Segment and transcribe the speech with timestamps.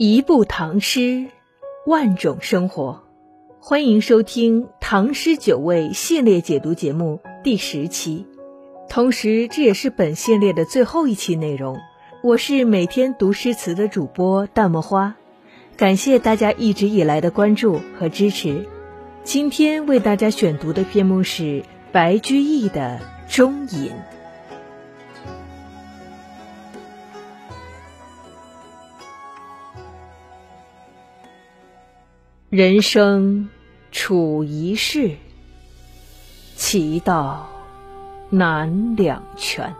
[0.00, 1.26] 一部唐诗，
[1.84, 3.02] 万种生活。
[3.58, 8.24] 欢迎收听《唐诗九味》系列解读节目第十期，
[8.88, 11.80] 同时这也是本系列的最后一期内容。
[12.22, 15.16] 我是每天读诗词的主播淡墨花，
[15.76, 18.66] 感谢大家一直以来的关注和支持。
[19.24, 23.00] 今天为大家选读的篇目是白居易的
[23.34, 23.90] 《中隐》。
[32.50, 33.50] 人生
[33.92, 35.16] 处一世，
[36.56, 37.46] 其道
[38.30, 39.74] 难两全。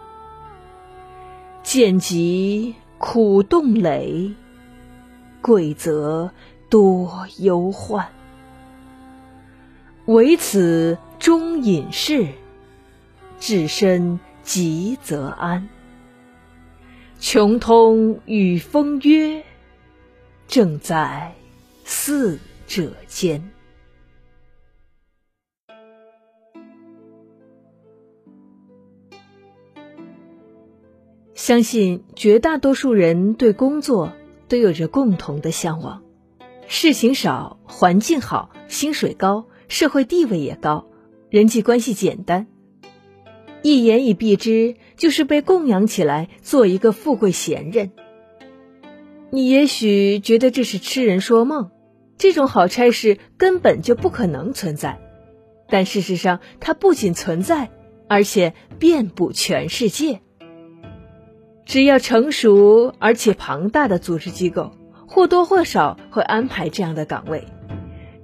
[1.63, 4.35] 见疾苦动累，
[5.41, 6.31] 贵则
[6.69, 8.07] 多忧患。
[10.05, 12.27] 唯此中隐士，
[13.41, 15.71] 置身极则安。
[17.19, 19.43] 穷通与风约，
[20.47, 21.33] 正在
[21.87, 22.39] 四。
[22.69, 23.51] 者间，
[31.35, 34.13] 相信绝大多数人对工作
[34.49, 36.03] 都有着共同的向往：
[36.67, 40.87] 事情少、环境好、薪水高、社会地位也高、
[41.31, 42.47] 人际关系简单。
[43.63, 47.93] 一言以蔽之，就是被供养起来做一个富贵闲人。
[49.31, 51.71] 你也许觉得这是痴人说梦。
[52.19, 54.99] 这种好差事根本就不可能存在，
[55.69, 57.71] 但事实上，它不仅存在，
[58.09, 60.21] 而且遍布全世界。
[61.65, 64.73] 只要成熟而且庞大的组织机构，
[65.07, 67.47] 或多或少会安排这样的岗位。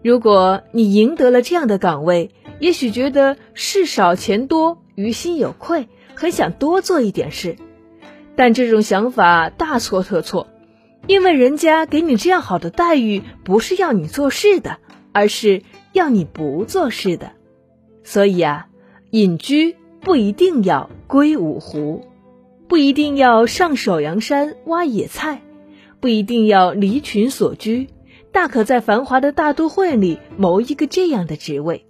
[0.02, 7.56] 如果你赢得了这样的岗位，也许觉得事少钱多，于心有愧，很想多做一点事，
[8.34, 10.48] 但这种想法大错特错。
[11.06, 14.78] 因为人家给你这样好的待遇，不是要你做事的，
[15.12, 17.32] 而是要你不做事的。
[18.02, 18.68] 所以啊，
[19.10, 22.06] 隐居不一定要归五湖，
[22.68, 25.42] 不一定要上首阳山挖野菜，
[26.00, 27.88] 不一定要离群所居，
[28.32, 31.86] 大可在繁华的大都会里谋一个这样的职位，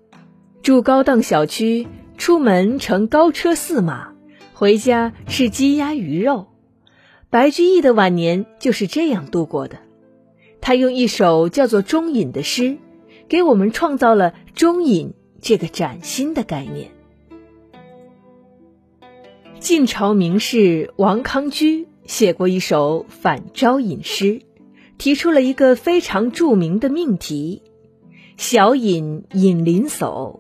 [0.62, 1.86] 住高档小区，
[2.19, 4.12] 出门乘高车驷马，
[4.54, 6.48] 回家吃鸡鸭鱼肉。
[7.34, 9.78] 白居易的晚年就是这样度过的。
[10.61, 12.78] 他用一首叫做《中隐》的诗，
[13.28, 16.93] 给我们创造了“中隐”这个崭新的概念。
[19.59, 24.43] 晋朝名士王康居写过一首反招隐诗，
[24.97, 27.62] 提出了一个非常著名的命题
[28.39, 30.39] ：“小隐隐林叟，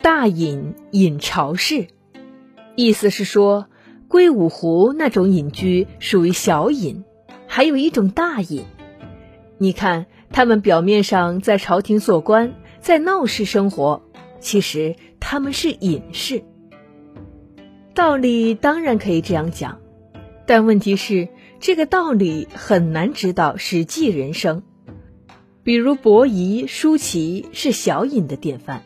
[0.00, 1.88] 大隐隐巢室。”
[2.74, 3.66] 意思是说。
[4.12, 7.02] 归五湖那种隐居属于小隐，
[7.46, 8.64] 还有一种大隐。
[9.56, 14.02] 你看，他们表面上在朝廷做官，在闹市生活，
[14.38, 16.42] 其实他们是隐士。
[17.94, 19.78] 道理当然可以这样讲，
[20.46, 24.62] 但问题是，这个道理很难指导实际人生。
[25.62, 28.82] 比如伯夷、叔齐是小隐的典范，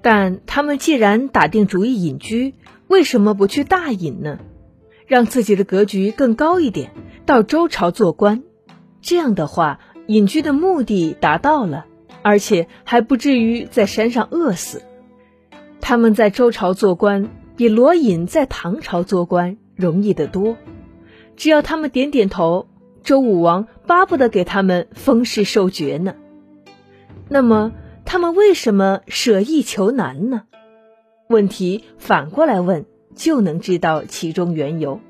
[0.00, 2.54] 但他们既然打定主意隐居，
[2.86, 4.38] 为什么不去大隐呢？
[5.06, 6.90] 让自己的格局更高一点，
[7.26, 8.42] 到周朝做官，
[9.00, 11.86] 这样的话，隐居的目的达到了，
[12.22, 14.82] 而且还不至于在山上饿死。
[15.80, 20.56] 他们在周朝做官，比罗隐在唐朝做官容易得多。
[21.36, 22.68] 只要他们点点头，
[23.02, 26.14] 周武王巴不得给他们封谥受爵呢。
[27.28, 27.72] 那么，
[28.04, 30.44] 他们为什么舍易求难呢？
[31.28, 32.86] 问题反过来问。
[33.14, 35.00] 就能知道其中缘由。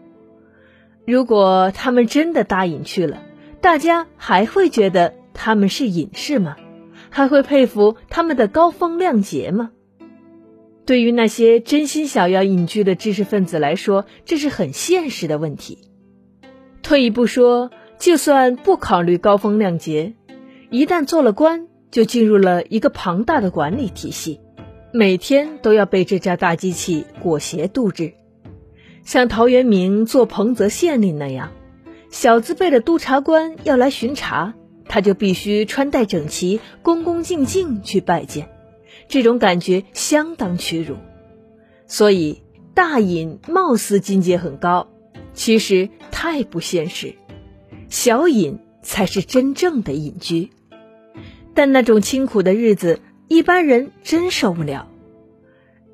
[1.06, 3.22] 如果他们真的答应去了，
[3.60, 6.56] 大家还会觉得他们是隐士吗？
[7.10, 9.70] 还会佩服他们的高风亮节吗？
[10.86, 15.78] 对于那些真心想要隐居的知识分子来说，这是很现实的问题。
[16.82, 20.14] 退一步说，就算不考虑高风亮节，
[20.70, 24.40] 一旦做了官，就进入了一个庞大的管理体系。
[24.96, 28.12] 每天都要被这家大机器裹挟度日，
[29.02, 31.50] 像陶渊明做彭泽县令那样，
[32.10, 34.54] 小字辈的督察官要来巡查，
[34.84, 38.48] 他就必须穿戴整齐、恭恭敬敬去拜见，
[39.08, 40.94] 这种感觉相当屈辱。
[41.88, 44.86] 所以，大隐貌似境界很高，
[45.32, 47.16] 其实太不现实，
[47.88, 50.50] 小隐才是真正的隐居。
[51.52, 53.00] 但那种清苦的日子。
[53.28, 54.88] 一般人真受不了，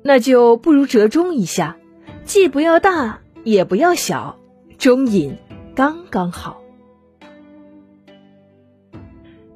[0.03, 1.77] 那就不如折中一下，
[2.25, 4.37] 既不要大，也不要小，
[4.77, 5.37] 中隐
[5.75, 6.61] 刚刚好。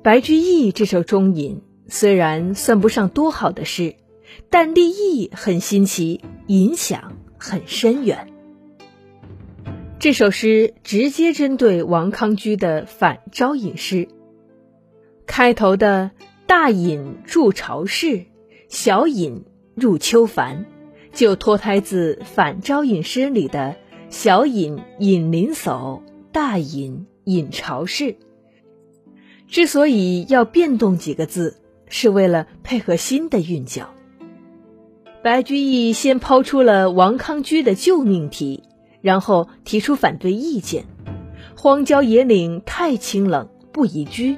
[0.02, 3.96] 白居易这首中隐虽然算不上多好的诗，
[4.50, 8.28] 但立意很新奇，影响很深远。
[9.98, 14.08] 这首诗直接针对王康居的反招隐诗。
[15.26, 16.12] 开头的
[16.48, 18.26] “大隐入朝室，
[18.70, 19.46] 小隐
[19.76, 20.66] 入秋樊”，
[21.14, 23.76] 就脱胎自反招隐诗里的
[24.10, 26.02] “小隐隐林叟，
[26.32, 28.16] 大隐隐朝室”。
[29.48, 33.94] 之所以要变动几个字，是为了配合新的韵脚。
[35.24, 38.64] 白居易先抛出了王康居的旧命题。
[39.02, 40.86] 然后提出反对意见，
[41.56, 44.36] 荒郊野岭太清冷，不宜居；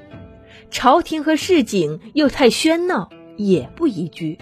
[0.69, 4.37] 朝廷和市井又太喧闹，也不宜居。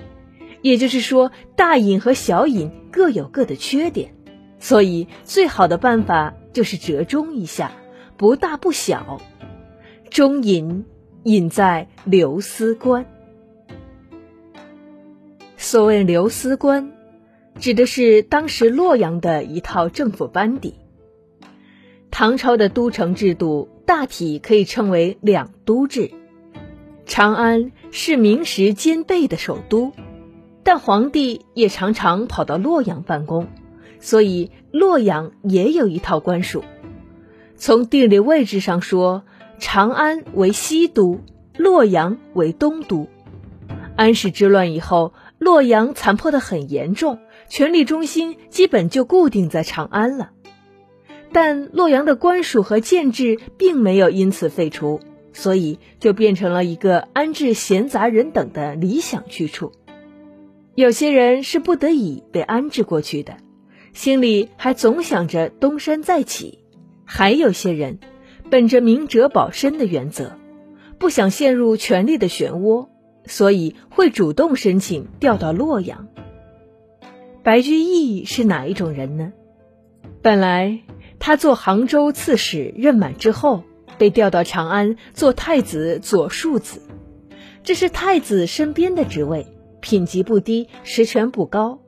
[0.61, 4.15] 也就是说，大隐和小隐各有各的缺点，
[4.59, 7.71] 所以最好的办法就是折中一下，
[8.17, 9.21] 不大不小。
[10.09, 10.85] 中隐
[11.23, 13.05] 隐在留司官。
[15.57, 16.91] 所谓留司官。
[17.57, 20.75] 指的是当时洛阳的一套政府班底。
[22.11, 26.11] 唐朝的都城制度大体可以称为两都制。
[27.05, 29.91] 长安是名实兼备的首都，
[30.63, 33.47] 但皇帝也常常跑到洛阳办公，
[33.99, 36.63] 所以洛阳也有一套官署。
[37.55, 39.23] 从地理位置上说，
[39.59, 41.21] 长安为西都，
[41.57, 43.07] 洛阳为东都。
[43.95, 47.19] 安史之乱以后，洛阳残破的很严重。
[47.47, 50.31] 权力中心基本就固定在长安了，
[51.35, 55.01] 但洛阳的官署和建制并没有因此废除，
[55.33, 59.73] 所以就变成了一个安置闲杂人等的理想去处。
[60.75, 63.35] 有些人是不得已被安置过去的，
[63.91, 66.59] 心里还总想着东山再起；
[67.03, 67.99] 还有些人
[68.49, 70.37] 本着明哲保身的原则，
[70.97, 72.87] 不想陷入权力的漩涡，
[73.25, 76.07] 所以会主动申请调到洛阳。
[77.43, 79.33] 白居易是哪一种人呢？
[80.21, 80.79] 本来
[81.19, 83.63] 他做杭州刺史任满之后，
[83.97, 86.81] 被调到长安做太子左庶子，
[87.63, 89.47] 这是太子身边的职位，
[89.79, 91.79] 品级不低，实权不高。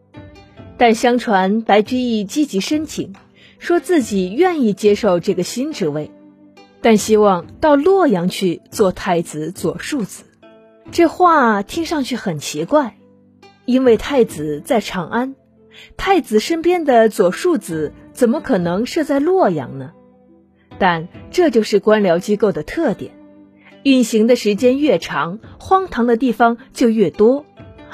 [0.78, 3.14] 但相传白居易积极申请，
[3.60, 6.12] 说自己愿意接受这个新职位，
[6.82, 10.24] 但希望到洛阳去做太子左庶子。
[10.92, 12.98] 这话听上去很奇怪，
[13.66, 15.36] 因为太子在长安。
[15.96, 19.92] 太子身边的左庶子怎么可能设在洛阳呢？
[20.80, 23.12] 但这就是官僚机构的特点，
[23.84, 27.46] 运行的时间越长，荒唐的地方就越多，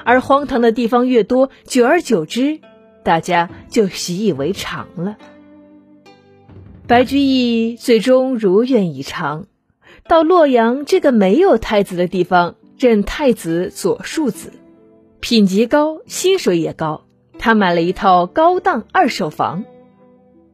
[0.06, 2.62] 而荒唐的地方越多，久而久之，
[3.04, 5.18] 大家就习以为常了。
[6.88, 9.48] 白居易最终如愿以偿，
[10.08, 14.54] 到洛阳这个没有太子的地方任太子左庶子，
[15.20, 17.04] 品级高，薪水也高。
[17.38, 19.66] 他买了一套高档二手房，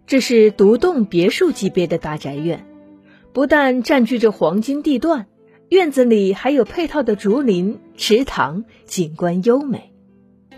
[0.09, 2.65] 这是独栋别墅级别的大宅院，
[3.31, 5.27] 不但占据着黄金地段，
[5.69, 9.93] 院子里还有配套的竹林、池塘，景观优美。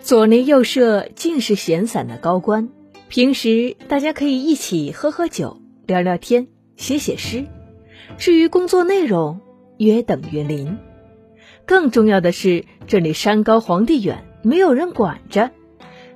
[0.00, 2.70] 左邻右舍尽是闲散的高官，
[3.10, 7.44] 平时大家可以一起喝喝酒、聊聊天、写写诗。
[8.16, 9.42] 至于工作内容，
[9.76, 10.78] 约等于零。
[11.66, 15.50] 更重要的是，这里山高皇帝远，没有人管着。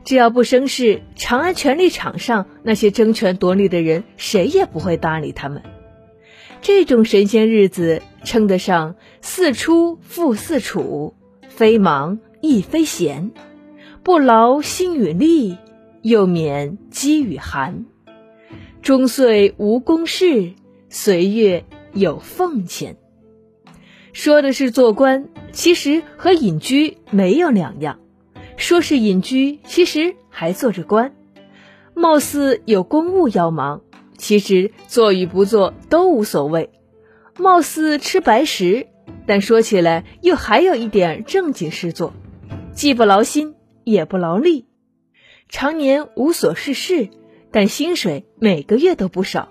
[0.07, 5.65] 只要不生事，长安权力场上那些争权夺利的人，谁也不会搭理他们。
[6.63, 11.15] 这种神仙日子称得上四出复四处，
[11.49, 13.33] 非忙亦非闲，
[14.05, 15.59] 不劳心与力，
[16.03, 17.85] 又免饥与寒。
[18.83, 20.53] 终岁无公事，
[20.89, 22.97] 岁月有俸钱。
[24.13, 27.99] 说的是做官，其实和隐居没有两样。
[28.57, 31.15] 说是隐居，其实还做着官，
[31.95, 33.83] 貌似有公务要忙，
[34.17, 36.71] 其实做与不做都无所谓；
[37.39, 38.87] 貌似吃白食，
[39.27, 42.15] 但说起来又还有一点正经事做，
[42.73, 44.67] 既不劳心也不劳力，
[45.49, 47.11] 常年无所事事，
[47.51, 49.51] 但薪水每个月都不少。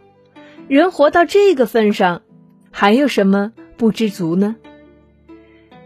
[0.68, 2.24] 人活到这个份上，
[2.72, 4.56] 还有什么不知足呢？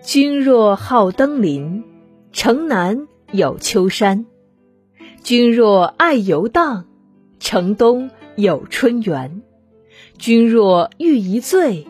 [0.01, 1.83] 君若好登临。
[2.31, 4.27] 城南有秋山，
[5.23, 6.85] 君若爱游荡，
[7.39, 9.41] 城东有春园。
[10.17, 11.87] 君若欲一醉，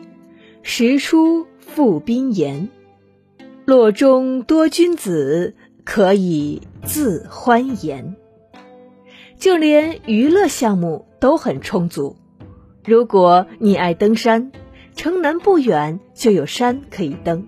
[0.62, 2.68] 时出赴宾筵。
[3.66, 5.54] 洛中多君子，
[5.84, 8.16] 可以自欢颜。
[9.38, 12.16] 就连娱乐项目都很充足。
[12.84, 14.52] 如果你爱登山，
[14.96, 17.42] 城南不远就有山可以登；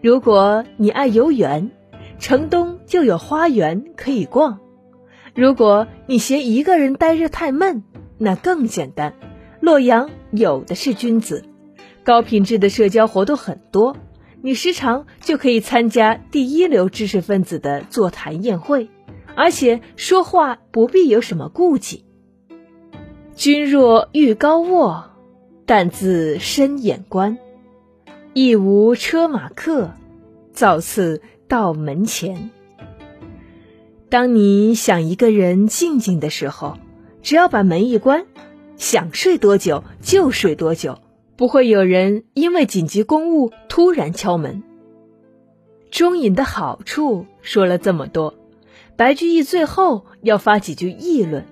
[0.00, 1.70] 如果你爱游园，
[2.18, 4.58] 城东就有花园可以逛；
[5.34, 7.82] 如果你嫌一个人待着太闷，
[8.18, 9.14] 那更简单，
[9.60, 11.44] 洛阳有的是君子，
[12.04, 13.96] 高品质的社交活动很多，
[14.40, 18.88] 你时常就可以参加第一流知识分子的座谈宴会，
[19.34, 22.04] 而且说话不必有什么顾忌。
[23.34, 25.04] 君若欲高卧，
[25.64, 27.38] 但自深眼观，
[28.34, 29.92] 亦无车马客，
[30.52, 32.48] 造次到门前。
[34.08, 36.78] 当你想一个人静静的时候，
[37.20, 38.24] 只要把门一关，
[38.78, 41.00] 想睡多久就睡多久，
[41.36, 44.62] 不会有人因为紧急公务突然敲门。
[45.90, 48.32] 中隐的好处说了这么多，
[48.96, 51.44] 白居易最后要发几句议论。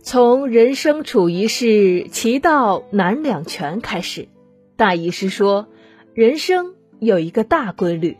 [0.00, 4.28] 从人生处一世，其道难两全开始。
[4.74, 5.68] 大意是说，
[6.14, 8.16] 人生有一个大规律，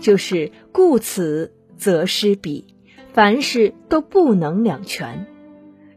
[0.00, 2.64] 就是顾此则失彼，
[3.12, 5.26] 凡事都不能两全。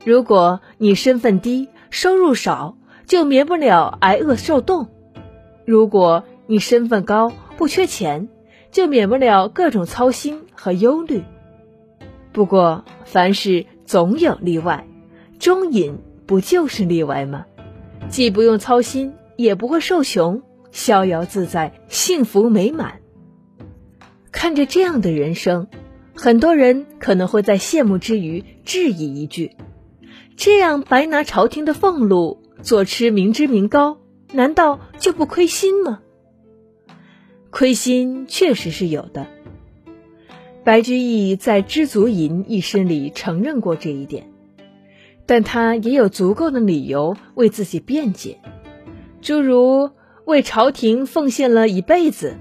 [0.05, 4.87] 如果你身份低，收入少，就免不了挨饿受冻；
[5.65, 8.29] 如果你身份高，不缺钱，
[8.71, 11.23] 就免不了各种操心和忧虑。
[12.31, 14.87] 不过，凡事总有例外。
[15.37, 17.45] 中隐不就是例外吗？
[18.09, 20.41] 既不用操心，也不会受穷，
[20.71, 23.00] 逍遥自在，幸福美满。
[24.41, 25.67] 看着这样的人生，
[26.15, 29.51] 很多人可能会在羡慕之余质疑一句：
[30.35, 33.99] 这样白拿朝廷的俸禄，坐吃民脂民膏，
[34.33, 35.99] 难道就不亏心吗？
[37.51, 39.27] 亏心确实是有的。
[40.63, 44.25] 白居易在《知足吟》一诗里承认过这一点。
[45.27, 48.39] 但他也有足够的理由为自己辩解，
[49.21, 49.91] 诸如
[50.25, 52.37] 为朝廷奉献了一辈子，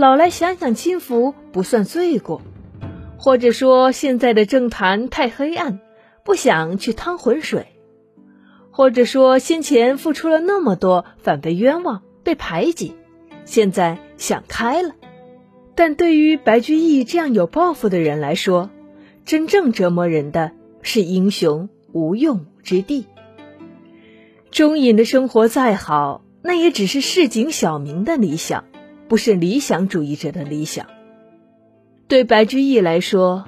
[0.00, 2.40] 老来享享清福不算罪过；
[3.18, 5.78] 或者说现在的政坛太黑暗，
[6.24, 7.64] 不想去趟浑水；
[8.70, 12.94] 或者说先前付出了那么多，反被冤枉、被排挤，
[13.44, 14.94] 现在想开了。
[15.74, 18.70] 但对于白居易这样有抱负的人来说，
[19.26, 21.68] 真正折磨人的是英雄。
[21.92, 23.04] 无用武之地。
[24.50, 28.64] 中隐的生活再好，那也只是市井小民的理想，
[29.10, 30.86] 不是理想主义者的理想。
[32.06, 33.44] 对白居易来说，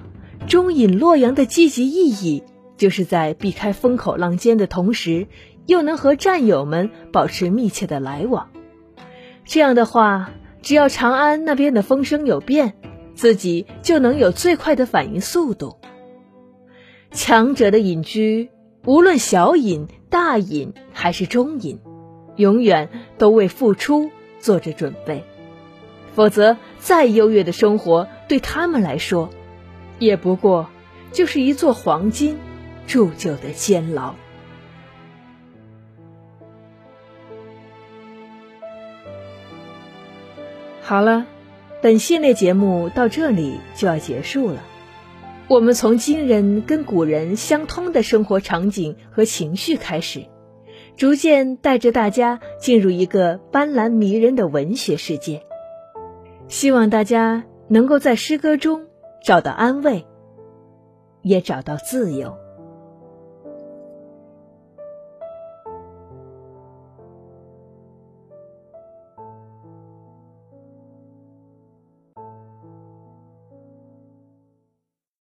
[0.49, 2.43] 中隐洛阳的积极意义，
[2.77, 5.29] 就是在避开风口浪尖的同时，
[5.67, 8.51] 又能和战友们保持密切的来往。
[9.45, 12.75] 这样的话，只要长安那边的风声有变，
[13.15, 15.77] 自己就能有最快的反应速度。
[17.13, 18.51] 强者的隐居，
[18.85, 21.79] 无论小隐、大隐还是中隐，
[22.35, 25.23] 永远都为付出做着准备。
[26.15, 29.31] 否则，再优越的生活对他们来说，
[29.99, 30.69] 也不过
[31.11, 32.37] 就是一座黄金
[32.87, 34.15] 铸就的监牢。
[40.83, 41.27] 好了，
[41.81, 44.63] 本系列节目到这里就要结束了。
[45.49, 50.27] 我们从今人跟古人相通的生活场景和情绪开始，
[50.97, 55.43] 逐渐带着大家进入一个斑斓迷人的文学世界。
[56.49, 58.87] 希望大家能够在诗歌中
[59.25, 60.05] 找到安慰，
[61.23, 62.37] 也找到自由。